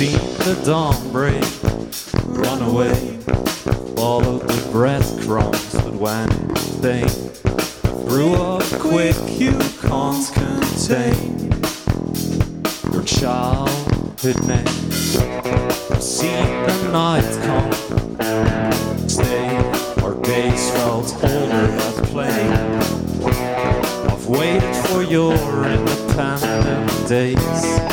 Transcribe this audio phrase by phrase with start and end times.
[0.00, 1.44] seen the dawn break,
[2.24, 3.18] run away,
[3.96, 6.26] follow the breadcrumbs, but when
[6.80, 7.04] they
[8.08, 11.50] grew up quick, you can't contain
[12.94, 14.90] your childhood name.
[16.00, 17.70] See the night come,
[19.06, 19.54] stay,
[20.02, 22.52] our days felt older but plain.
[24.08, 25.34] I've waited for your
[25.66, 27.89] independent days.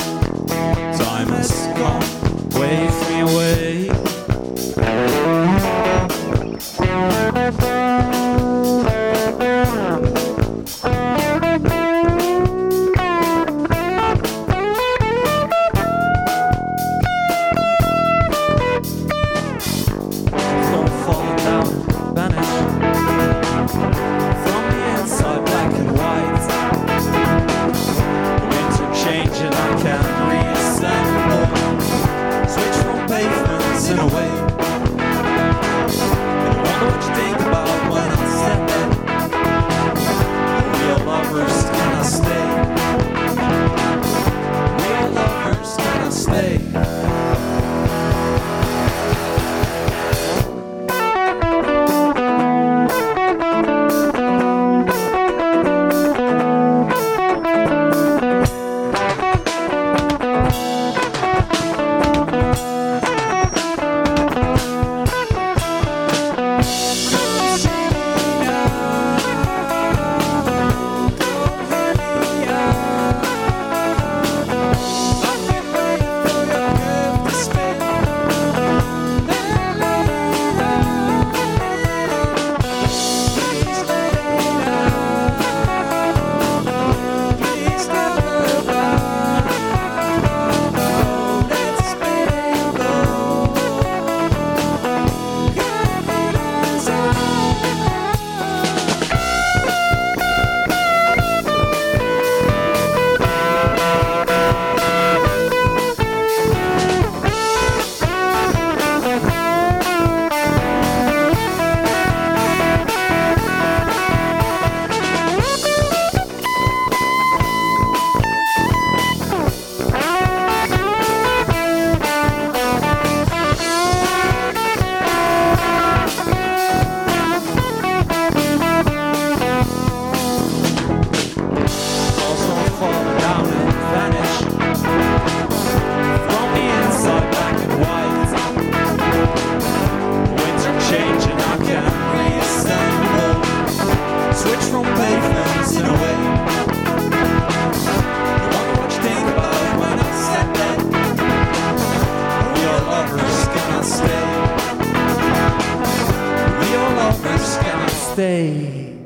[158.18, 158.97] stay.